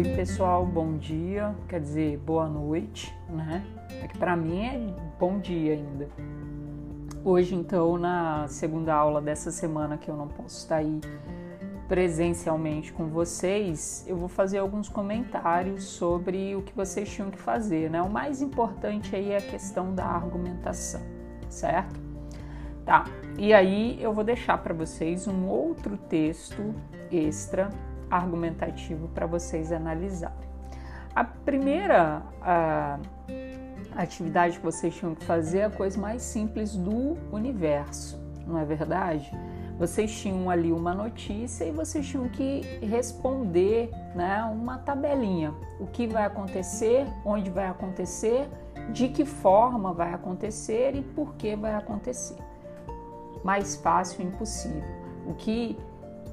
[0.00, 3.62] Oi pessoal, bom dia, quer dizer boa noite, né?
[4.02, 6.08] É que para mim é bom dia ainda.
[7.22, 11.02] Hoje então na segunda aula dessa semana que eu não posso estar aí
[11.86, 17.90] presencialmente com vocês, eu vou fazer alguns comentários sobre o que vocês tinham que fazer,
[17.90, 18.00] né?
[18.00, 21.02] O mais importante aí é a questão da argumentação,
[21.50, 22.00] certo?
[22.86, 23.04] Tá.
[23.36, 26.74] E aí eu vou deixar para vocês um outro texto
[27.12, 27.68] extra
[28.10, 30.50] argumentativo para vocês analisarem.
[31.14, 32.98] A primeira a,
[33.96, 38.64] atividade que vocês tinham que fazer é a coisa mais simples do universo, não é
[38.64, 39.30] verdade?
[39.78, 45.54] Vocês tinham ali uma notícia e vocês tinham que responder né, uma tabelinha.
[45.80, 48.46] O que vai acontecer, onde vai acontecer,
[48.92, 52.36] de que forma vai acontecer e por que vai acontecer.
[53.42, 54.84] Mais fácil impossível.
[55.26, 55.78] O que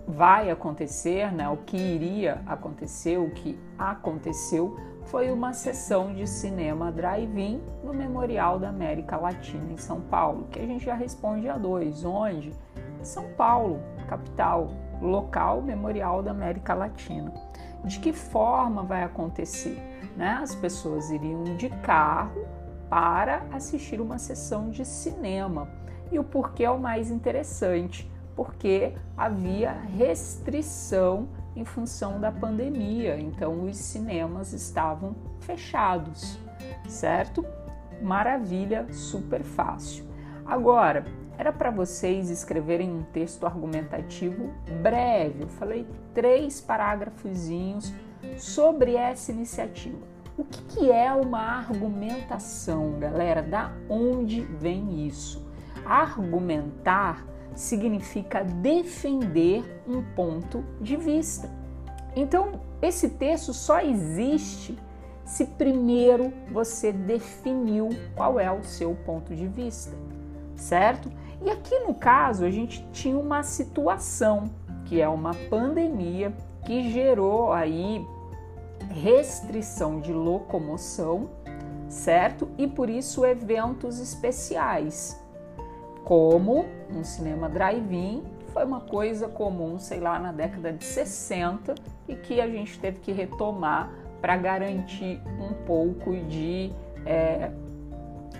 [0.07, 4.77] vai acontecer, né, o que iria acontecer, o que aconteceu,
[5.07, 10.59] foi uma sessão de cinema drive-in no Memorial da América Latina em São Paulo, que
[10.59, 12.53] a gente já responde a dois, onde?
[13.03, 14.69] São Paulo, capital,
[15.01, 17.33] local Memorial da América Latina.
[17.83, 19.77] De que forma vai acontecer?
[20.15, 20.39] Né?
[20.41, 22.45] As pessoas iriam de carro
[22.89, 25.69] para assistir uma sessão de cinema.
[26.11, 33.63] E o porquê é o mais interessante porque havia restrição em função da pandemia, então
[33.63, 36.37] os cinemas estavam fechados,
[36.87, 37.43] certo?
[37.99, 40.05] Maravilha, super fácil.
[40.45, 41.03] Agora,
[41.35, 45.41] era para vocês escreverem um texto argumentativo breve.
[45.41, 47.91] Eu falei três parágrafozinhos
[48.37, 49.97] sobre essa iniciativa.
[50.37, 53.41] O que, que é uma argumentação, galera?
[53.41, 55.43] Da onde vem isso?
[55.83, 57.25] Argumentar
[57.57, 61.49] significa defender um ponto de vista.
[62.15, 64.77] Então, esse texto só existe
[65.25, 69.97] se primeiro você definiu qual é o seu ponto de vista,
[70.55, 71.11] certo?
[71.43, 74.49] E aqui no caso, a gente tinha uma situação
[74.85, 76.33] que é uma pandemia
[76.63, 78.05] que gerou aí
[78.89, 81.29] restrição de locomoção,
[81.89, 82.47] certo?
[82.57, 85.19] E por isso eventos especiais
[86.07, 88.23] como um cinema drive-in
[88.53, 91.75] foi uma coisa comum, sei lá, na década de 60
[92.07, 93.91] e que a gente teve que retomar
[94.21, 96.71] para garantir um pouco de
[97.05, 97.51] é,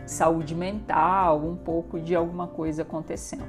[0.06, 3.44] saúde mental, um pouco de alguma coisa acontecendo.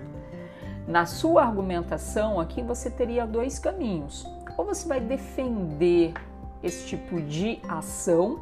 [0.84, 4.26] Na sua argumentação aqui você teria dois caminhos.
[4.56, 6.12] Ou você vai defender
[6.60, 8.40] esse tipo de ação,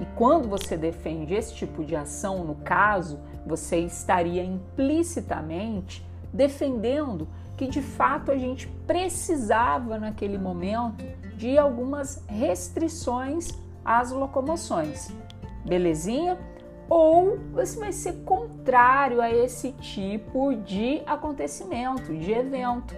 [0.00, 7.26] e quando você defende esse tipo de ação, no caso, você estaria implicitamente defendendo
[7.56, 11.04] que de fato a gente precisava naquele momento
[11.36, 13.48] de algumas restrições
[13.84, 15.10] às locomoções.
[15.64, 16.38] Belezinha?
[16.88, 22.94] Ou você vai ser contrário a esse tipo de acontecimento, de evento,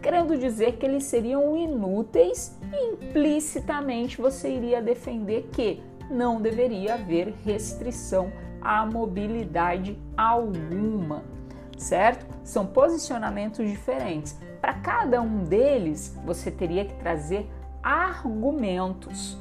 [0.00, 7.34] querendo dizer que eles seriam inúteis e implicitamente você iria defender que não deveria haver
[7.44, 8.30] restrição
[8.64, 11.22] à mobilidade alguma,
[11.76, 12.26] certo?
[12.44, 14.38] São posicionamentos diferentes.
[14.60, 17.50] Para cada um deles, você teria que trazer
[17.82, 19.36] argumentos,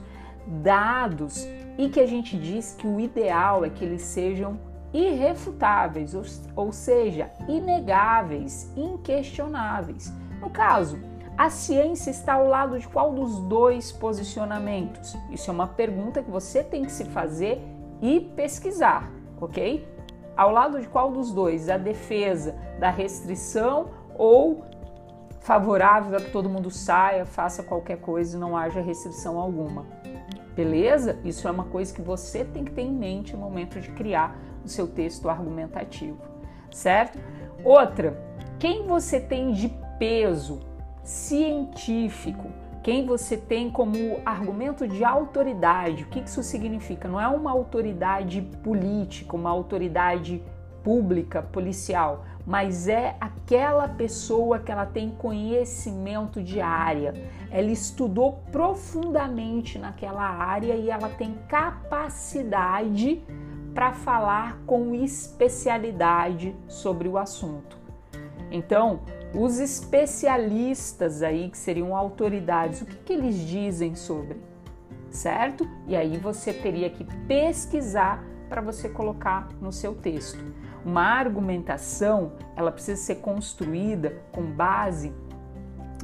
[0.48, 4.60] dados e que a gente diz que o ideal é que eles sejam
[4.94, 6.24] irrefutáveis, ou,
[6.56, 10.12] ou seja, inegáveis, inquestionáveis.
[10.42, 11.00] No caso,
[11.38, 15.16] a ciência está ao lado de qual dos dois posicionamentos?
[15.30, 17.62] Isso é uma pergunta que você tem que se fazer
[18.02, 19.88] e pesquisar, ok?
[20.36, 21.70] Ao lado de qual dos dois?
[21.70, 24.66] A defesa da restrição ou
[25.42, 29.86] favorável a que todo mundo saia, faça qualquer coisa e não haja restrição alguma?
[30.56, 31.20] Beleza?
[31.24, 34.38] Isso é uma coisa que você tem que ter em mente no momento de criar
[34.64, 36.20] o seu texto argumentativo,
[36.70, 37.20] certo?
[37.64, 38.18] Outra,
[38.60, 40.60] quem você tem de peso
[41.04, 42.50] científico,
[42.84, 46.04] quem você tem como argumento de autoridade.
[46.04, 47.08] O que isso significa?
[47.08, 50.42] Não é uma autoridade política, uma autoridade
[50.84, 57.14] pública, policial, mas é aquela pessoa que ela tem conhecimento de área.
[57.52, 63.24] Ela estudou profundamente naquela área e ela tem capacidade
[63.76, 67.78] para falar com especialidade sobre o assunto.
[68.50, 69.02] Então,
[69.34, 74.38] os especialistas aí, que seriam autoridades, o que, que eles dizem sobre?
[75.10, 75.68] Certo?
[75.88, 80.44] E aí você teria que pesquisar para você colocar no seu texto.
[80.86, 85.14] Uma argumentação, ela precisa ser construída com base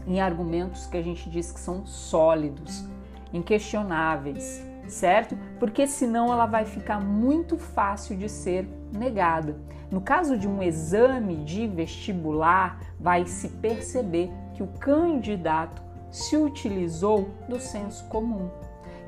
[0.06, 2.88] em argumentos que a gente diz que são sólidos.
[3.34, 5.38] inquestionáveis, certo?
[5.60, 9.56] Porque senão ela vai ficar muito fácil de ser negada.
[9.92, 15.82] No caso de um exame de vestibular, vai se perceber que o candidato
[16.12, 18.50] se utilizou do senso comum,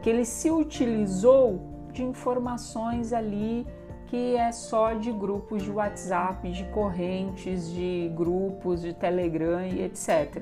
[0.02, 1.62] que ele se utilizou
[1.92, 3.66] de informações ali
[4.10, 10.42] que é só de grupos de WhatsApp, de correntes, de grupos de Telegram e etc.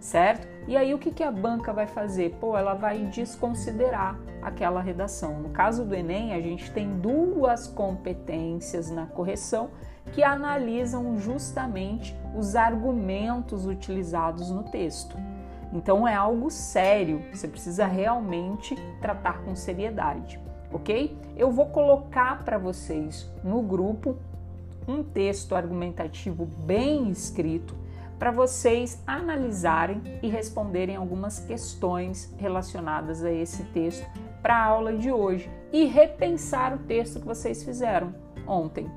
[0.00, 0.46] Certo?
[0.66, 2.36] E aí o que, que a banca vai fazer?
[2.40, 5.40] Pô, ela vai desconsiderar aquela redação.
[5.40, 9.70] No caso do Enem, a gente tem duas competências na correção
[10.12, 15.16] que analisam justamente os argumentos utilizados no texto.
[15.72, 20.40] Então é algo sério, você precisa realmente tratar com seriedade
[20.72, 21.16] ok?
[21.36, 24.16] Eu vou colocar para vocês no grupo
[24.86, 27.74] um texto argumentativo bem escrito
[28.18, 34.06] para vocês analisarem e responderem algumas questões relacionadas a esse texto
[34.42, 38.14] para a aula de hoje e repensar o texto que vocês fizeram
[38.46, 38.90] ontem.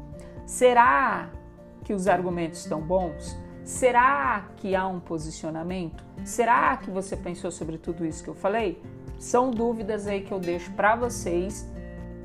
[0.45, 1.29] Será
[1.83, 3.37] que os argumentos estão bons?
[3.63, 6.03] Será que há um posicionamento?
[6.25, 8.81] Será que você pensou sobre tudo isso que eu falei?
[9.19, 11.69] São dúvidas aí que eu deixo para vocês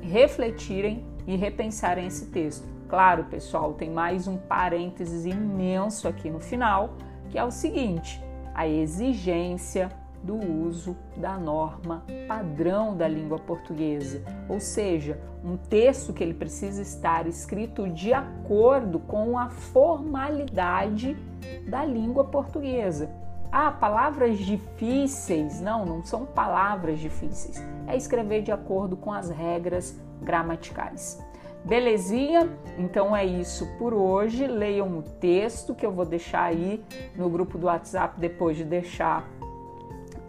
[0.01, 2.76] refletirem e repensarem esse texto.
[2.87, 6.91] Claro, pessoal, tem mais um parênteses imenso aqui no final,
[7.29, 8.23] que é o seguinte:
[8.55, 9.91] a exigência
[10.23, 16.81] do uso da norma padrão da língua portuguesa, ou seja, um texto que ele precisa
[16.81, 21.15] estar escrito de acordo com a formalidade
[21.67, 23.09] da língua portuguesa.
[23.51, 25.61] Ah, palavras difíceis.
[25.61, 27.63] Não, não são palavras difíceis.
[27.85, 31.21] É escrever de acordo com as regras gramaticais.
[31.67, 32.49] Belezinha?
[32.77, 34.47] Então é isso por hoje.
[34.47, 36.81] Leiam o texto que eu vou deixar aí
[37.15, 39.27] no grupo do WhatsApp depois de deixar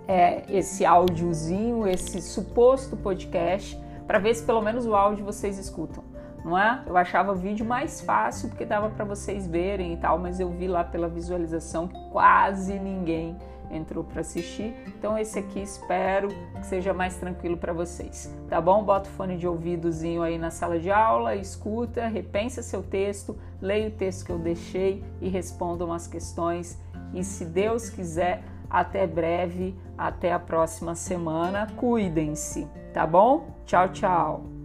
[0.06, 6.02] é, esse áudiozinho, esse suposto podcast, para ver se pelo menos o áudio vocês escutam
[6.44, 6.82] não é?
[6.86, 10.48] Eu achava o vídeo mais fácil porque dava para vocês verem e tal, mas eu
[10.50, 13.36] vi lá pela visualização que quase ninguém
[13.70, 14.74] entrou para assistir.
[14.86, 18.82] Então esse aqui espero que seja mais tranquilo para vocês, tá bom?
[18.82, 23.88] Bota o fone de ouvidozinho aí na sala de aula, escuta, repensa seu texto, leia
[23.88, 26.78] o texto que eu deixei e respondam as questões.
[27.14, 31.66] E se Deus quiser, até breve, até a próxima semana.
[31.76, 33.46] Cuidem-se, tá bom?
[33.64, 34.57] Tchau, tchau.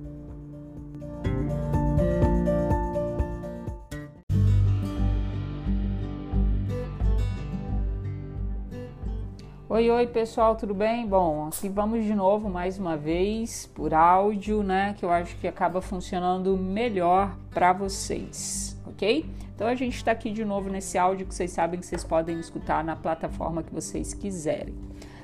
[9.74, 11.08] Oi, oi pessoal, tudo bem?
[11.08, 14.94] Bom, aqui vamos de novo mais uma vez por áudio, né?
[14.96, 19.26] Que eu acho que acaba funcionando melhor para vocês, ok?
[19.56, 22.40] Então a gente está aqui de novo nesse áudio que vocês sabem que vocês podem
[22.40, 24.76] escutar na plataforma que vocês quiserem,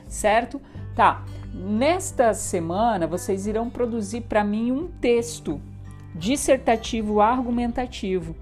[0.08, 0.60] certo?
[0.96, 1.24] Tá,
[1.54, 5.62] nesta semana vocês irão produzir para mim um texto
[6.16, 8.36] dissertativo argumentativo.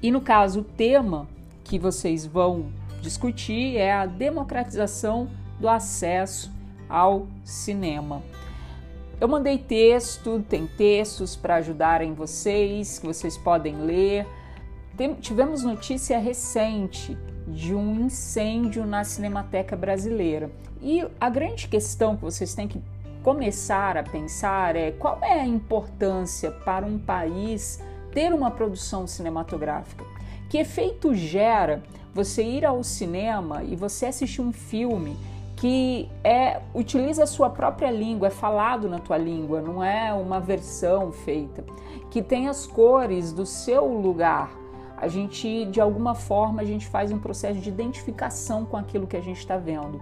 [0.00, 1.26] E no caso, o tema
[1.64, 2.66] que vocês vão
[3.06, 5.28] discutir é a democratização
[5.60, 6.52] do acesso
[6.88, 8.22] ao cinema.
[9.20, 14.26] Eu mandei texto, tem textos para ajudarem vocês, que vocês podem ler.
[14.96, 17.16] Tem, tivemos notícia recente
[17.46, 20.50] de um incêndio na Cinemateca Brasileira.
[20.82, 22.82] E a grande questão que vocês têm que
[23.22, 27.80] começar a pensar é qual é a importância para um país
[28.12, 30.04] ter uma produção cinematográfica.
[30.50, 31.82] Que efeito gera
[32.16, 35.14] você ir ao cinema e você assistir um filme
[35.54, 40.40] que é utiliza a sua própria língua, é falado na tua língua, não é uma
[40.40, 41.62] versão feita,
[42.10, 44.50] que tem as cores do seu lugar.
[44.96, 49.16] A gente, de alguma forma, a gente faz um processo de identificação com aquilo que
[49.16, 50.00] a gente está vendo.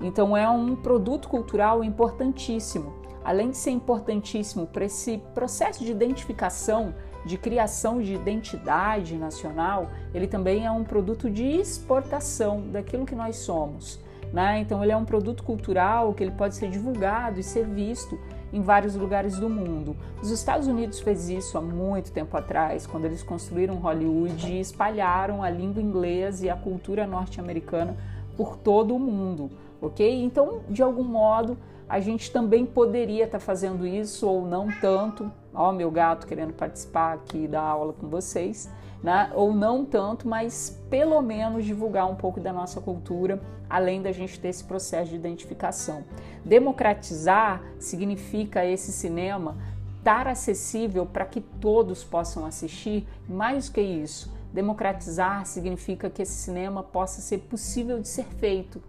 [0.00, 2.92] Então é um produto cultural importantíssimo.
[3.24, 6.94] Além de ser importantíssimo para esse processo de identificação
[7.26, 13.36] de criação de identidade nacional, ele também é um produto de exportação daquilo que nós
[13.36, 14.00] somos.
[14.32, 14.60] Né?
[14.60, 18.18] Então ele é um produto cultural que ele pode ser divulgado e ser visto
[18.52, 19.96] em vários lugares do mundo.
[20.22, 25.42] Os Estados Unidos fez isso há muito tempo atrás, quando eles construíram Hollywood e espalharam
[25.42, 27.96] a língua inglesa e a cultura norte-americana
[28.36, 30.22] por todo o mundo, ok?
[30.22, 35.30] Então, de algum modo, a gente também poderia estar tá fazendo isso ou não tanto.
[35.54, 38.68] Ó, meu gato querendo participar aqui da aula com vocês,
[39.02, 39.30] né?
[39.34, 43.40] Ou não tanto, mas pelo menos divulgar um pouco da nossa cultura,
[43.70, 46.04] além da gente ter esse processo de identificação.
[46.44, 49.56] Democratizar significa esse cinema
[49.98, 53.06] estar acessível para que todos possam assistir.
[53.28, 58.82] Mais do que isso, democratizar significa que esse cinema possa ser possível de ser feito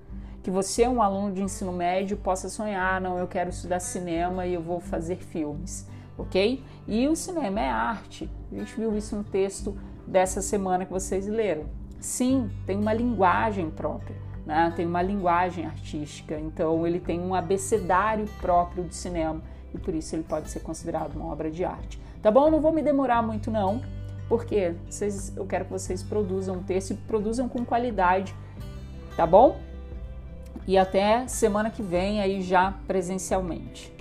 [0.47, 4.53] que você, um aluno de ensino médio, possa sonhar, não, eu quero estudar cinema e
[4.53, 5.85] eu vou fazer filmes,
[6.17, 6.63] ok?
[6.87, 8.29] E o cinema é arte.
[8.49, 9.77] A gente viu isso no texto
[10.07, 11.65] dessa semana que vocês leram.
[11.99, 14.71] Sim, tem uma linguagem própria, né?
[14.73, 19.41] tem uma linguagem artística, então ele tem um abecedário próprio de cinema
[19.73, 21.99] e por isso ele pode ser considerado uma obra de arte.
[22.21, 22.49] Tá bom?
[22.49, 23.81] Não vou me demorar muito não,
[24.29, 28.33] porque vocês, eu quero que vocês produzam um texto e produzam com qualidade,
[29.17, 29.66] tá bom?
[30.65, 33.96] E até semana que vem aí já presencialmente.